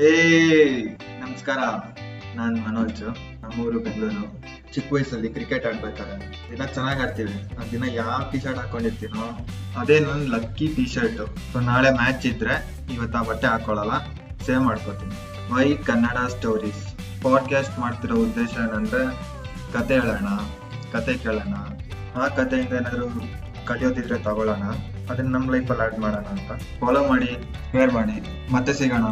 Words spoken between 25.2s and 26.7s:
ನಮ್ಮ ಲೈಫಲ್ಲಿ ಆಡ್ ಮಾಡೋಣ ಅಂತ.